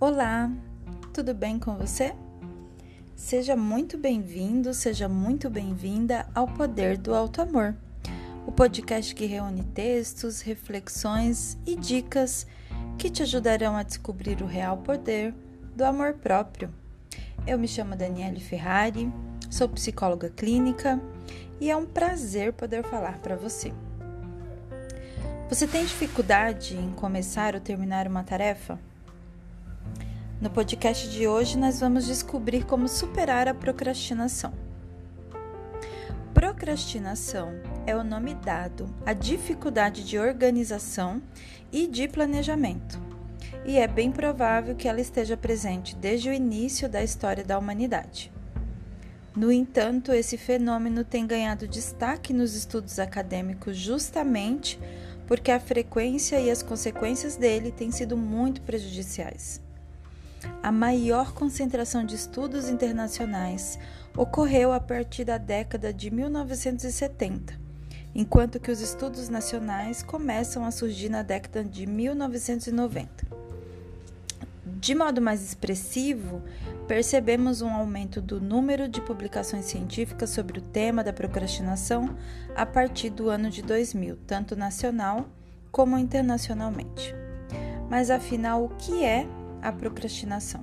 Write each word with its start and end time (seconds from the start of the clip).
Olá, 0.00 0.48
tudo 1.12 1.34
bem 1.34 1.58
com 1.58 1.74
você? 1.76 2.14
Seja 3.16 3.56
muito 3.56 3.98
bem-vindo, 3.98 4.72
seja 4.72 5.08
muito 5.08 5.50
bem-vinda 5.50 6.24
ao 6.32 6.46
Poder 6.46 6.96
do 6.96 7.12
Alto 7.12 7.42
Amor, 7.42 7.74
o 8.46 8.52
podcast 8.52 9.12
que 9.12 9.26
reúne 9.26 9.64
textos, 9.64 10.40
reflexões 10.40 11.58
e 11.66 11.74
dicas 11.74 12.46
que 12.96 13.10
te 13.10 13.24
ajudarão 13.24 13.76
a 13.76 13.82
descobrir 13.82 14.40
o 14.40 14.46
real 14.46 14.76
poder 14.76 15.34
do 15.74 15.84
amor 15.84 16.14
próprio. 16.14 16.72
Eu 17.44 17.58
me 17.58 17.66
chamo 17.66 17.96
Daniele 17.96 18.38
Ferrari, 18.38 19.12
sou 19.50 19.68
psicóloga 19.68 20.30
clínica 20.30 21.00
e 21.60 21.72
é 21.72 21.76
um 21.76 21.84
prazer 21.84 22.52
poder 22.52 22.84
falar 22.84 23.18
para 23.18 23.34
você. 23.34 23.72
Você 25.48 25.66
tem 25.66 25.84
dificuldade 25.84 26.76
em 26.76 26.92
começar 26.92 27.56
ou 27.56 27.60
terminar 27.60 28.06
uma 28.06 28.22
tarefa? 28.22 28.78
No 30.40 30.48
podcast 30.48 31.08
de 31.08 31.26
hoje, 31.26 31.58
nós 31.58 31.80
vamos 31.80 32.06
descobrir 32.06 32.64
como 32.64 32.86
superar 32.86 33.48
a 33.48 33.54
procrastinação. 33.54 34.52
Procrastinação 36.32 37.54
é 37.84 37.96
o 37.96 38.04
nome 38.04 38.36
dado 38.36 38.88
à 39.04 39.12
dificuldade 39.12 40.04
de 40.04 40.16
organização 40.16 41.20
e 41.72 41.88
de 41.88 42.06
planejamento, 42.06 43.00
e 43.64 43.78
é 43.78 43.88
bem 43.88 44.12
provável 44.12 44.76
que 44.76 44.86
ela 44.86 45.00
esteja 45.00 45.36
presente 45.36 45.96
desde 45.96 46.30
o 46.30 46.32
início 46.32 46.88
da 46.88 47.02
história 47.02 47.42
da 47.42 47.58
humanidade. 47.58 48.30
No 49.34 49.50
entanto, 49.50 50.12
esse 50.12 50.38
fenômeno 50.38 51.02
tem 51.02 51.26
ganhado 51.26 51.66
destaque 51.66 52.32
nos 52.32 52.54
estudos 52.54 53.00
acadêmicos 53.00 53.76
justamente 53.76 54.78
porque 55.26 55.50
a 55.50 55.58
frequência 55.58 56.38
e 56.40 56.48
as 56.48 56.62
consequências 56.62 57.34
dele 57.34 57.72
têm 57.72 57.90
sido 57.90 58.16
muito 58.16 58.62
prejudiciais 58.62 59.66
a 60.62 60.72
maior 60.72 61.32
concentração 61.32 62.04
de 62.04 62.14
estudos 62.14 62.68
internacionais 62.68 63.78
ocorreu 64.16 64.72
a 64.72 64.80
partir 64.80 65.24
da 65.24 65.38
década 65.38 65.92
de 65.92 66.10
1970, 66.10 67.54
enquanto 68.14 68.60
que 68.60 68.70
os 68.70 68.80
estudos 68.80 69.28
nacionais 69.28 70.02
começam 70.02 70.64
a 70.64 70.70
surgir 70.70 71.08
na 71.08 71.22
década 71.22 71.64
de 71.64 71.86
1990. 71.86 73.38
De 74.80 74.94
modo 74.94 75.20
mais 75.20 75.42
expressivo, 75.42 76.42
percebemos 76.86 77.62
um 77.62 77.70
aumento 77.70 78.20
do 78.20 78.40
número 78.40 78.88
de 78.88 79.00
publicações 79.00 79.64
científicas 79.64 80.30
sobre 80.30 80.58
o 80.58 80.62
tema 80.62 81.02
da 81.02 81.12
procrastinação 81.12 82.16
a 82.54 82.64
partir 82.64 83.10
do 83.10 83.28
ano 83.28 83.50
de 83.50 83.62
2000, 83.62 84.16
tanto 84.26 84.54
nacional 84.54 85.28
como 85.72 85.98
internacionalmente. 85.98 87.14
Mas 87.90 88.10
afinal, 88.10 88.64
o 88.64 88.68
que 88.68 89.04
é 89.04 89.26
a 89.62 89.72
procrastinação. 89.72 90.62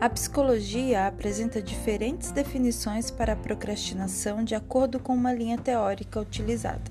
A 0.00 0.08
psicologia 0.08 1.06
apresenta 1.06 1.60
diferentes 1.60 2.30
definições 2.30 3.10
para 3.10 3.34
a 3.34 3.36
procrastinação 3.36 4.42
de 4.42 4.54
acordo 4.54 4.98
com 4.98 5.12
uma 5.12 5.32
linha 5.32 5.58
teórica 5.58 6.18
utilizada. 6.18 6.90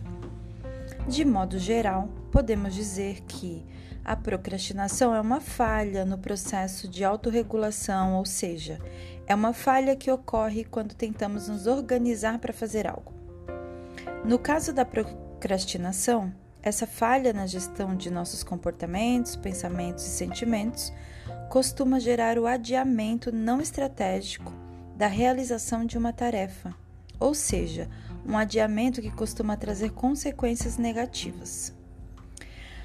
De 1.07 1.25
modo 1.25 1.57
geral, 1.57 2.07
podemos 2.31 2.75
dizer 2.75 3.21
que 3.21 3.65
a 4.05 4.15
procrastinação 4.15 5.13
é 5.13 5.19
uma 5.19 5.41
falha 5.41 6.05
no 6.05 6.17
processo 6.17 6.87
de 6.87 7.03
autorregulação, 7.03 8.15
ou 8.15 8.25
seja, 8.25 8.79
é 9.25 9.33
uma 9.33 9.53
falha 9.53 9.95
que 9.95 10.11
ocorre 10.11 10.63
quando 10.63 10.93
tentamos 10.93 11.47
nos 11.47 11.67
organizar 11.67 12.39
para 12.39 12.53
fazer 12.53 12.87
algo. 12.87 13.13
No 14.23 14.37
caso 14.37 14.73
da 14.73 14.85
procrastinação, 14.85 16.31
essa 16.61 16.85
falha 16.85 17.31
na 17.31 17.47
gestão 17.47 17.95
de 17.95 18.11
nossos 18.11 18.43
comportamentos, 18.43 19.35
pensamentos 19.35 20.05
e 20.05 20.09
sentimentos 20.09 20.91
costuma 21.49 21.99
gerar 21.99 22.37
o 22.37 22.45
adiamento 22.45 23.31
não 23.31 23.61
estratégico 23.61 24.53
da 24.95 25.07
realização 25.07 25.85
de 25.85 25.97
uma 25.97 26.11
tarefa, 26.11 26.75
ou 27.19 27.33
seja, 27.33 27.89
um 28.25 28.37
adiamento 28.37 29.01
que 29.01 29.09
costuma 29.09 29.55
trazer 29.55 29.91
consequências 29.91 30.77
negativas. 30.77 31.73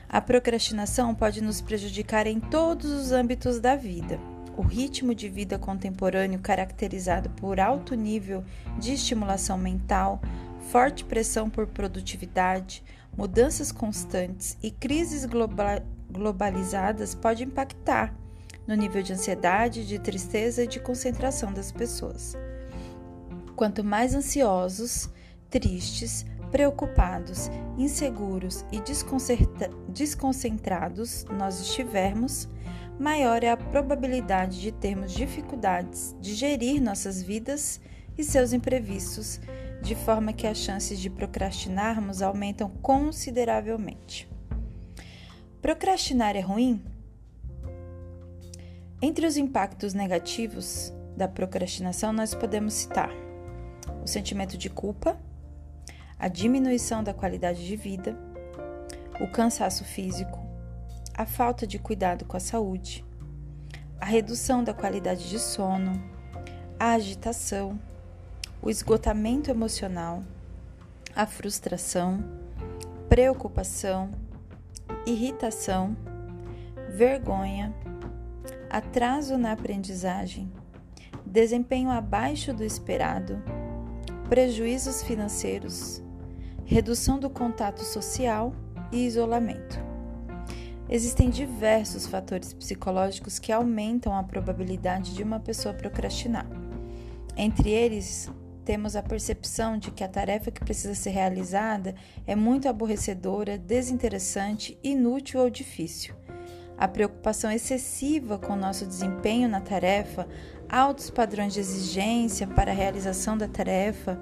A 0.08 0.20
procrastinação 0.20 1.14
pode 1.14 1.42
nos 1.42 1.60
prejudicar 1.60 2.26
em 2.26 2.38
todos 2.38 2.90
os 2.90 3.10
âmbitos 3.10 3.58
da 3.58 3.74
vida. 3.74 4.20
O 4.56 4.62
ritmo 4.62 5.12
de 5.12 5.28
vida 5.28 5.58
contemporâneo, 5.58 6.38
caracterizado 6.38 7.28
por 7.30 7.58
alto 7.58 7.96
nível 7.96 8.44
de 8.78 8.94
estimulação 8.94 9.58
mental, 9.58 10.22
forte 10.70 11.04
pressão 11.04 11.50
por 11.50 11.66
produtividade, 11.66 12.82
mudanças 13.16 13.70
constantes 13.72 14.56
e 14.62 14.70
crises 14.70 15.26
globalizadas 16.10 17.14
pode 17.14 17.44
impactar 17.44 18.14
no 18.66 18.74
nível 18.74 19.02
de 19.02 19.12
ansiedade, 19.12 19.86
de 19.86 19.98
tristeza 19.98 20.64
e 20.64 20.66
de 20.66 20.80
concentração 20.80 21.52
das 21.52 21.70
pessoas. 21.70 22.34
Quanto 23.54 23.84
mais 23.84 24.14
ansiosos, 24.14 25.10
tristes, 25.50 26.24
preocupados, 26.50 27.50
inseguros 27.76 28.64
e 28.72 28.80
desconcentrados 29.88 31.24
nós 31.36 31.60
estivermos, 31.60 32.48
maior 32.98 33.42
é 33.42 33.50
a 33.50 33.56
probabilidade 33.56 34.60
de 34.60 34.72
termos 34.72 35.12
dificuldades 35.12 36.14
de 36.20 36.34
gerir 36.34 36.80
nossas 36.80 37.22
vidas 37.22 37.80
e 38.16 38.22
seus 38.22 38.52
imprevistos 38.52 39.40
de 39.84 39.94
forma 39.94 40.32
que 40.32 40.46
as 40.46 40.56
chances 40.56 40.98
de 40.98 41.10
procrastinarmos 41.10 42.22
aumentam 42.22 42.70
consideravelmente. 42.70 44.26
Procrastinar 45.60 46.34
é 46.34 46.40
ruim? 46.40 46.82
Entre 49.02 49.26
os 49.26 49.36
impactos 49.36 49.92
negativos 49.92 50.90
da 51.14 51.28
procrastinação, 51.28 52.14
nós 52.14 52.34
podemos 52.34 52.72
citar 52.72 53.10
o 54.02 54.06
sentimento 54.06 54.56
de 54.56 54.70
culpa, 54.70 55.20
a 56.18 56.28
diminuição 56.28 57.04
da 57.04 57.12
qualidade 57.12 57.66
de 57.66 57.76
vida, 57.76 58.16
o 59.20 59.30
cansaço 59.30 59.84
físico, 59.84 60.38
a 61.12 61.26
falta 61.26 61.66
de 61.66 61.78
cuidado 61.78 62.24
com 62.24 62.38
a 62.38 62.40
saúde, 62.40 63.04
a 64.00 64.06
redução 64.06 64.64
da 64.64 64.72
qualidade 64.72 65.28
de 65.28 65.38
sono, 65.38 66.02
a 66.80 66.92
agitação, 66.94 67.78
o 68.64 68.70
esgotamento 68.70 69.50
emocional, 69.50 70.24
a 71.14 71.26
frustração, 71.26 72.24
preocupação, 73.10 74.10
irritação, 75.04 75.94
vergonha, 76.88 77.74
atraso 78.70 79.36
na 79.36 79.52
aprendizagem, 79.52 80.50
desempenho 81.26 81.90
abaixo 81.90 82.54
do 82.54 82.64
esperado, 82.64 83.38
prejuízos 84.30 85.02
financeiros, 85.02 86.02
redução 86.64 87.18
do 87.18 87.28
contato 87.28 87.84
social 87.84 88.54
e 88.90 89.04
isolamento. 89.04 89.78
Existem 90.88 91.28
diversos 91.28 92.06
fatores 92.06 92.54
psicológicos 92.54 93.38
que 93.38 93.52
aumentam 93.52 94.16
a 94.16 94.22
probabilidade 94.22 95.14
de 95.14 95.22
uma 95.22 95.38
pessoa 95.38 95.74
procrastinar. 95.74 96.46
Entre 97.36 97.68
eles, 97.68 98.30
temos 98.64 98.96
a 98.96 99.02
percepção 99.02 99.78
de 99.78 99.90
que 99.90 100.02
a 100.02 100.08
tarefa 100.08 100.50
que 100.50 100.64
precisa 100.64 100.94
ser 100.94 101.10
realizada 101.10 101.94
é 102.26 102.34
muito 102.34 102.68
aborrecedora, 102.68 103.58
desinteressante, 103.58 104.78
inútil 104.82 105.40
ou 105.40 105.50
difícil. 105.50 106.14
A 106.76 106.88
preocupação 106.88 107.50
excessiva 107.52 108.38
com 108.38 108.56
nosso 108.56 108.84
desempenho 108.84 109.48
na 109.48 109.60
tarefa, 109.60 110.26
altos 110.68 111.10
padrões 111.10 111.52
de 111.52 111.60
exigência 111.60 112.46
para 112.46 112.72
a 112.72 112.74
realização 112.74 113.38
da 113.38 113.46
tarefa, 113.46 114.18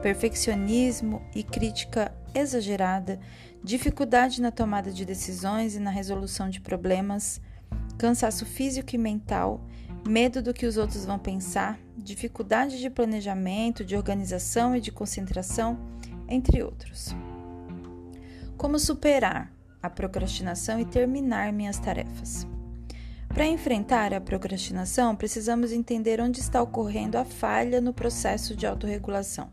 perfeccionismo 0.00 1.22
e 1.34 1.44
crítica 1.44 2.12
exagerada, 2.34 3.20
dificuldade 3.62 4.42
na 4.42 4.50
tomada 4.50 4.90
de 4.90 5.04
decisões 5.04 5.76
e 5.76 5.80
na 5.80 5.90
resolução 5.90 6.50
de 6.50 6.60
problemas, 6.60 7.40
cansaço 7.98 8.44
físico 8.44 8.96
e 8.96 8.98
mental 8.98 9.60
medo 10.06 10.42
do 10.42 10.52
que 10.52 10.66
os 10.66 10.76
outros 10.76 11.04
vão 11.04 11.18
pensar, 11.18 11.78
dificuldade 11.96 12.80
de 12.80 12.88
planejamento, 12.88 13.84
de 13.84 13.96
organização 13.96 14.74
e 14.74 14.80
de 14.80 14.90
concentração, 14.92 15.78
entre 16.28 16.62
outros. 16.62 17.14
Como 18.56 18.78
superar 18.78 19.52
a 19.82 19.90
procrastinação 19.90 20.78
e 20.78 20.84
terminar 20.84 21.52
minhas 21.52 21.78
tarefas? 21.78 22.46
Para 23.28 23.46
enfrentar 23.46 24.12
a 24.12 24.20
procrastinação, 24.20 25.16
precisamos 25.16 25.72
entender 25.72 26.20
onde 26.20 26.40
está 26.40 26.62
ocorrendo 26.62 27.16
a 27.16 27.24
falha 27.24 27.80
no 27.80 27.92
processo 27.92 28.54
de 28.54 28.66
autorregulação. 28.66 29.50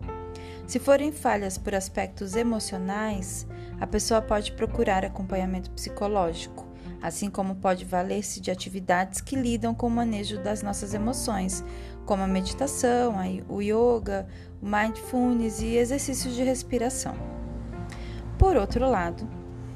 Se 0.67 0.77
forem 0.77 1.11
falhas 1.11 1.57
por 1.57 1.73
aspectos 1.73 2.35
emocionais, 2.35 3.47
a 3.79 3.87
pessoa 3.87 4.21
pode 4.21 4.51
procurar 4.51 5.03
acompanhamento 5.03 5.71
psicológico 5.71 6.68
assim 7.01 7.29
como 7.29 7.55
pode 7.55 7.85
valer-se 7.85 8.39
de 8.39 8.51
atividades 8.51 9.21
que 9.21 9.35
lidam 9.35 9.73
com 9.73 9.87
o 9.87 9.91
manejo 9.91 10.41
das 10.41 10.61
nossas 10.61 10.93
emoções, 10.93 11.63
como 12.05 12.23
a 12.23 12.27
meditação, 12.27 13.15
o 13.47 13.61
yoga, 13.61 14.27
o 14.61 14.65
mindfulness 14.65 15.61
e 15.61 15.75
exercícios 15.77 16.35
de 16.35 16.43
respiração. 16.43 17.15
Por 18.37 18.55
outro 18.55 18.89
lado, 18.89 19.27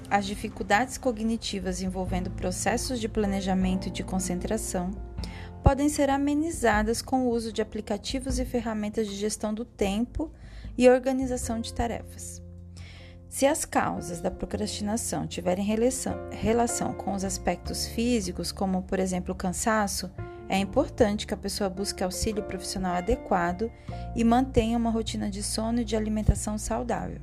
as 0.10 0.26
dificuldades 0.26 0.98
cognitivas 0.98 1.82
envolvendo 1.82 2.30
processos 2.30 3.00
de 3.00 3.10
planejamento 3.10 3.88
e 3.88 3.92
de 3.92 4.04
concentração 4.04 4.92
podem 5.64 5.88
ser 5.88 6.10
amenizadas 6.10 7.02
com 7.02 7.26
o 7.26 7.30
uso 7.30 7.54
de 7.54 7.62
aplicativos 7.62 8.38
e 8.38 8.46
ferramentas 8.46 9.08
de 9.08 9.16
gestão 9.16 9.54
do 9.54 9.64
tempo 9.64 10.30
e 10.78 10.90
organização 10.90 11.60
de 11.60 11.74
tarefas. 11.74 12.43
Se 13.34 13.48
as 13.48 13.66
causas 13.66 14.22
da 14.22 14.30
procrastinação 14.30 15.26
tiverem 15.26 15.66
relação 15.66 16.94
com 16.94 17.16
os 17.16 17.24
aspectos 17.24 17.88
físicos, 17.88 18.52
como 18.52 18.84
por 18.84 19.00
exemplo 19.00 19.34
o 19.34 19.36
cansaço, 19.36 20.12
é 20.48 20.60
importante 20.60 21.26
que 21.26 21.34
a 21.34 21.38
pessoa 21.38 21.68
busque 21.68 22.04
auxílio 22.04 22.44
profissional 22.44 22.94
adequado 22.94 23.72
e 24.16 24.24
mantenha 24.24 24.78
uma 24.78 24.92
rotina 24.92 25.32
de 25.32 25.42
sono 25.42 25.82
e 25.82 25.84
de 25.84 25.96
alimentação 25.96 26.60
saudável. 26.60 27.20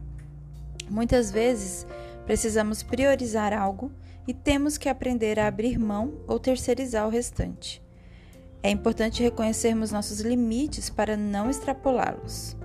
Muitas 0.91 1.31
vezes 1.31 1.87
precisamos 2.27 2.83
priorizar 2.83 3.53
algo 3.53 3.93
e 4.27 4.35
temos 4.35 4.77
que 4.77 4.89
aprender 4.89 5.39
a 5.39 5.47
abrir 5.47 5.79
mão 5.79 6.15
ou 6.27 6.41
terceirizar 6.41 7.07
o 7.07 7.11
restante. 7.11 7.81
É 8.65 8.69
importante 8.69 9.23
reconhecermos 9.23 9.93
nossos 9.93 10.19
limites 10.19 10.91
para 10.91 11.17
não 11.17 11.49
extrapolá-los. 11.49 12.57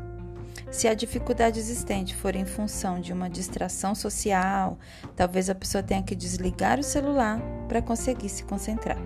Se 0.76 0.90
a 0.90 0.94
dificuldade 0.94 1.58
existente 1.58 2.14
for 2.14 2.36
em 2.36 2.44
função 2.44 3.00
de 3.00 3.14
uma 3.14 3.30
distração 3.30 3.96
social, 3.96 4.78
talvez 5.16 5.50
a 5.50 5.56
pessoa 5.56 5.82
tenha 5.82 6.04
que 6.04 6.14
desligar 6.14 6.78
o 6.78 6.84
celular 6.84 7.40
para 7.70 7.82
conseguir 7.82 8.28
se 8.28 8.44
concentrar. 8.44 8.98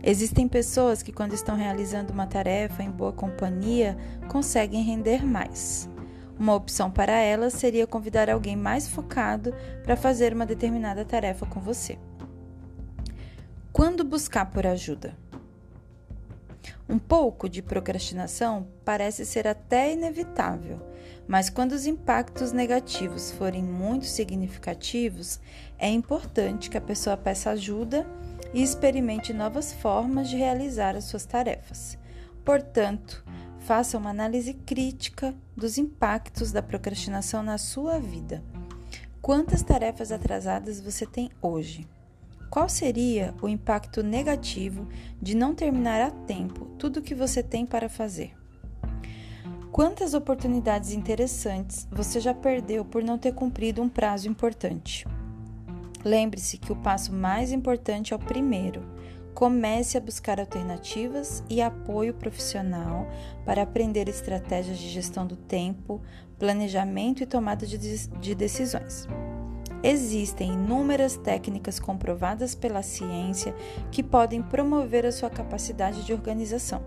Existem 0.00 0.46
pessoas 0.46 1.02
que, 1.02 1.10
quando 1.10 1.32
estão 1.32 1.56
realizando 1.56 2.12
uma 2.12 2.28
tarefa 2.28 2.80
em 2.80 2.92
boa 2.92 3.12
companhia, 3.12 3.98
conseguem 4.28 4.84
render 4.84 5.26
mais. 5.26 5.90
Uma 6.38 6.54
opção 6.54 6.92
para 6.92 7.18
elas 7.18 7.54
seria 7.54 7.84
convidar 7.84 8.30
alguém 8.30 8.54
mais 8.54 8.86
focado 8.86 9.52
para 9.82 9.96
fazer 9.96 10.32
uma 10.32 10.46
determinada 10.46 11.04
tarefa 11.04 11.44
com 11.44 11.58
você. 11.58 11.98
Quando 13.72 14.04
buscar 14.04 14.46
por 14.46 14.64
ajuda? 14.64 15.12
Um 16.88 16.98
pouco 16.98 17.48
de 17.48 17.62
procrastinação 17.62 18.66
parece 18.84 19.24
ser 19.26 19.46
até 19.46 19.92
inevitável, 19.92 20.80
mas 21.26 21.50
quando 21.50 21.72
os 21.72 21.86
impactos 21.86 22.52
negativos 22.52 23.30
forem 23.30 23.62
muito 23.62 24.06
significativos, 24.06 25.38
é 25.78 25.88
importante 25.88 26.70
que 26.70 26.78
a 26.78 26.80
pessoa 26.80 27.16
peça 27.16 27.50
ajuda 27.50 28.06
e 28.54 28.62
experimente 28.62 29.32
novas 29.32 29.72
formas 29.72 30.28
de 30.28 30.36
realizar 30.36 30.96
as 30.96 31.04
suas 31.04 31.26
tarefas. 31.26 31.98
Portanto, 32.44 33.24
faça 33.58 33.98
uma 33.98 34.10
análise 34.10 34.54
crítica 34.54 35.34
dos 35.54 35.76
impactos 35.76 36.50
da 36.50 36.62
procrastinação 36.62 37.42
na 37.42 37.58
sua 37.58 37.98
vida. 37.98 38.42
Quantas 39.20 39.62
tarefas 39.62 40.10
atrasadas 40.10 40.80
você 40.80 41.04
tem 41.04 41.30
hoje? 41.42 41.86
Qual 42.50 42.66
seria 42.68 43.34
o 43.42 43.48
impacto 43.48 44.02
negativo 44.02 44.88
de 45.20 45.36
não 45.36 45.54
terminar 45.54 46.00
a 46.00 46.10
tempo 46.10 46.64
tudo 46.78 46.98
o 46.98 47.02
que 47.02 47.14
você 47.14 47.42
tem 47.42 47.66
para 47.66 47.90
fazer? 47.90 48.34
Quantas 49.70 50.14
oportunidades 50.14 50.92
interessantes 50.92 51.86
você 51.92 52.18
já 52.18 52.32
perdeu 52.32 52.84
por 52.84 53.02
não 53.02 53.18
ter 53.18 53.34
cumprido 53.34 53.82
um 53.82 53.88
prazo 53.88 54.28
importante? 54.28 55.06
Lembre-se 56.02 56.56
que 56.56 56.72
o 56.72 56.76
passo 56.76 57.12
mais 57.12 57.52
importante 57.52 58.14
é 58.14 58.16
o 58.16 58.18
primeiro. 58.18 58.82
Comece 59.34 59.98
a 59.98 60.00
buscar 60.00 60.40
alternativas 60.40 61.44
e 61.50 61.60
apoio 61.60 62.14
profissional 62.14 63.06
para 63.44 63.62
aprender 63.62 64.08
estratégias 64.08 64.78
de 64.78 64.88
gestão 64.88 65.26
do 65.26 65.36
tempo, 65.36 66.00
planejamento 66.38 67.22
e 67.22 67.26
tomada 67.26 67.66
de 67.66 68.34
decisões. 68.34 69.06
Existem 69.82 70.54
inúmeras 70.54 71.16
técnicas 71.16 71.78
comprovadas 71.78 72.54
pela 72.54 72.82
ciência 72.82 73.54
que 73.92 74.02
podem 74.02 74.42
promover 74.42 75.06
a 75.06 75.12
sua 75.12 75.30
capacidade 75.30 76.04
de 76.04 76.12
organização. 76.12 76.82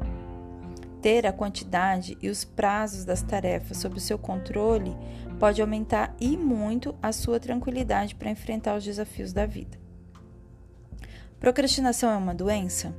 Ter 1.01 1.25
a 1.25 1.33
quantidade 1.33 2.17
e 2.21 2.29
os 2.29 2.43
prazos 2.43 3.05
das 3.05 3.21
tarefas 3.21 3.77
sob 3.77 3.99
seu 3.99 4.19
controle 4.19 4.95
pode 5.39 5.61
aumentar 5.61 6.15
e 6.19 6.38
muito 6.38 6.93
a 7.01 7.11
sua 7.11 7.39
tranquilidade 7.39 8.13
para 8.13 8.29
enfrentar 8.29 8.75
os 8.75 8.83
desafios 8.83 9.33
da 9.33 9.45
vida. 9.45 9.79
Procrastinação 11.39 12.11
é 12.11 12.17
uma 12.17 12.35
doença? 12.35 12.93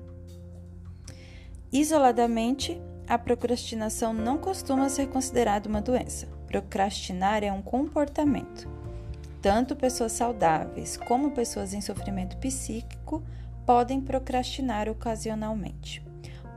Isoladamente, 1.70 2.80
a 3.06 3.16
procrastinação 3.16 4.12
não 4.12 4.36
costuma 4.36 4.88
ser 4.88 5.08
considerada 5.08 5.68
uma 5.68 5.80
doença. 5.80 6.26
Procrastinar 6.48 7.44
é 7.44 7.52
um 7.52 7.62
comportamento. 7.62 8.81
Tanto 9.42 9.74
pessoas 9.74 10.12
saudáveis 10.12 10.96
como 10.96 11.32
pessoas 11.32 11.74
em 11.74 11.80
sofrimento 11.80 12.36
psíquico 12.36 13.24
podem 13.66 14.00
procrastinar 14.00 14.88
ocasionalmente. 14.88 16.00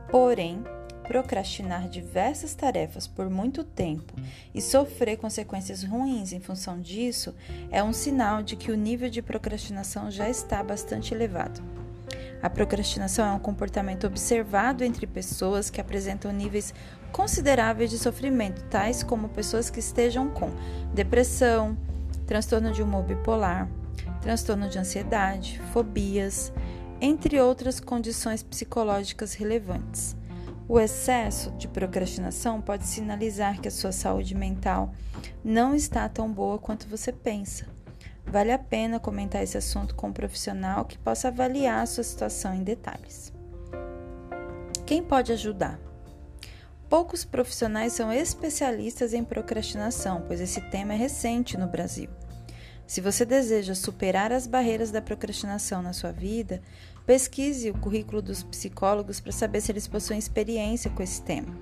Porém, 0.08 0.62
procrastinar 1.02 1.88
diversas 1.88 2.54
tarefas 2.54 3.08
por 3.08 3.28
muito 3.28 3.64
tempo 3.64 4.14
e 4.54 4.62
sofrer 4.62 5.16
consequências 5.16 5.82
ruins 5.82 6.32
em 6.32 6.38
função 6.38 6.80
disso 6.80 7.34
é 7.72 7.82
um 7.82 7.92
sinal 7.92 8.40
de 8.40 8.54
que 8.54 8.70
o 8.70 8.76
nível 8.76 9.10
de 9.10 9.20
procrastinação 9.20 10.08
já 10.08 10.30
está 10.30 10.62
bastante 10.62 11.12
elevado. 11.12 11.60
A 12.40 12.48
procrastinação 12.48 13.26
é 13.26 13.32
um 13.32 13.40
comportamento 13.40 14.06
observado 14.06 14.84
entre 14.84 15.08
pessoas 15.08 15.70
que 15.70 15.80
apresentam 15.80 16.32
níveis 16.32 16.72
consideráveis 17.10 17.90
de 17.90 17.98
sofrimento, 17.98 18.62
tais 18.64 19.02
como 19.02 19.28
pessoas 19.28 19.70
que 19.70 19.80
estejam 19.80 20.30
com 20.30 20.50
depressão, 20.94 21.76
transtorno 22.26 22.72
de 22.72 22.82
humor 22.82 23.04
bipolar, 23.04 23.68
transtorno 24.20 24.68
de 24.68 24.78
ansiedade, 24.78 25.60
fobias, 25.72 26.52
entre 27.00 27.40
outras 27.40 27.78
condições 27.80 28.42
psicológicas 28.42 29.34
relevantes. 29.34 30.16
O 30.68 30.80
excesso 30.80 31.52
de 31.52 31.68
procrastinação 31.68 32.60
pode 32.60 32.86
sinalizar 32.86 33.60
que 33.60 33.68
a 33.68 33.70
sua 33.70 33.92
saúde 33.92 34.34
mental 34.34 34.92
não 35.44 35.74
está 35.74 36.08
tão 36.08 36.30
boa 36.30 36.58
quanto 36.58 36.88
você 36.88 37.12
pensa. 37.12 37.66
Vale 38.26 38.50
a 38.50 38.58
pena 38.58 38.98
comentar 38.98 39.42
esse 39.42 39.56
assunto 39.56 39.94
com 39.94 40.08
um 40.08 40.12
profissional 40.12 40.84
que 40.84 40.98
possa 40.98 41.28
avaliar 41.28 41.82
a 41.82 41.86
sua 41.86 42.02
situação 42.02 42.52
em 42.52 42.64
detalhes. 42.64 43.32
Quem 44.84 45.02
pode 45.02 45.32
ajudar? 45.32 45.78
Poucos 46.88 47.24
profissionais 47.24 47.92
são 47.92 48.12
especialistas 48.12 49.12
em 49.12 49.24
procrastinação, 49.24 50.22
pois 50.26 50.40
esse 50.40 50.60
tema 50.70 50.94
é 50.94 50.96
recente 50.96 51.56
no 51.56 51.66
Brasil. 51.66 52.08
Se 52.86 53.00
você 53.00 53.24
deseja 53.24 53.74
superar 53.74 54.30
as 54.30 54.46
barreiras 54.46 54.92
da 54.92 55.02
procrastinação 55.02 55.82
na 55.82 55.92
sua 55.92 56.12
vida, 56.12 56.62
pesquise 57.04 57.70
o 57.70 57.78
currículo 57.78 58.22
dos 58.22 58.44
psicólogos 58.44 59.18
para 59.18 59.32
saber 59.32 59.60
se 59.60 59.72
eles 59.72 59.88
possuem 59.88 60.18
experiência 60.18 60.88
com 60.88 61.02
esse 61.02 61.20
tema. 61.20 61.52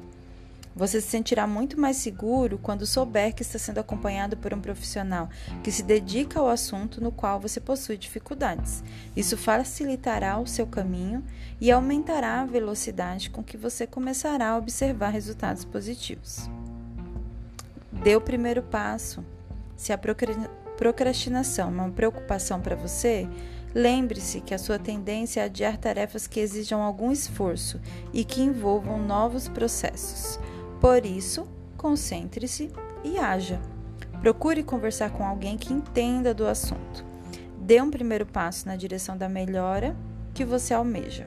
Você 0.77 1.01
se 1.01 1.09
sentirá 1.09 1.47
muito 1.47 1.81
mais 1.81 1.99
seguro 1.99 2.59
quando 2.59 2.85
souber 2.85 3.33
que 3.33 3.43
está 3.43 3.61
sendo 3.61 3.79
acompanhado 3.79 4.37
por 4.37 4.53
um 4.53 4.61
profissional 4.61 5.29
que 5.63 5.71
se 5.71 5.85
dedica 5.85 6.41
ao 6.41 6.49
assunto 6.49 7.01
no 7.01 7.13
qual 7.13 7.39
você 7.39 7.61
possui 7.61 7.97
dificuldades. 7.97 8.83
Isso 9.15 9.37
facilitará 9.37 10.37
o 10.39 10.47
seu 10.49 10.67
caminho 10.67 11.25
e 11.61 11.71
aumentará 11.71 12.41
a 12.41 12.47
velocidade 12.47 13.31
com 13.31 13.43
que 13.43 13.57
você 13.57 13.87
começará 13.87 14.51
a 14.51 14.57
observar 14.57 15.11
resultados 15.11 15.65
positivos. 15.65 16.51
Dê 17.93 18.17
o 18.17 18.21
primeiro 18.21 18.63
passo. 18.63 19.25
Se 19.77 19.93
a 19.93 19.99
procrastinação 20.77 21.69
é 21.69 21.73
uma 21.73 21.91
preocupação 21.91 22.61
para 22.61 22.75
você, 22.75 23.29
lembre-se 23.73 24.41
que 24.41 24.53
a 24.53 24.59
sua 24.59 24.79
tendência 24.79 25.41
é 25.41 25.45
adiar 25.45 25.77
tarefas 25.77 26.27
que 26.27 26.41
exijam 26.41 26.83
algum 26.83 27.13
esforço 27.13 27.81
e 28.13 28.25
que 28.25 28.43
envolvam 28.43 28.99
novos 28.99 29.49
processos. 29.49 30.41
Por 30.85 31.07
isso, 31.07 31.49
concentre-se 31.79 32.71
e 33.03 33.17
haja. 33.17 33.59
Procure 34.21 34.63
conversar 34.63 35.09
com 35.13 35.25
alguém 35.25 35.57
que 35.57 35.73
entenda 35.73 36.35
do 36.35 36.47
assunto. 36.47 37.03
Dê 37.59 37.81
um 37.81 37.91
primeiro 37.91 38.27
passo 38.27 38.69
na 38.69 38.77
direção 38.77 39.17
da 39.17 39.27
melhora 39.27 39.97
que 40.35 40.45
você 40.45 40.75
almeja. 40.75 41.27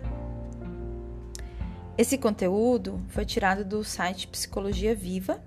Esse 1.98 2.20
conteúdo 2.20 3.02
foi 3.08 3.26
tirado 3.26 3.66
do 3.66 3.84
site 3.84 4.28
Psicologia 4.28 4.94
Viva. 4.94 5.42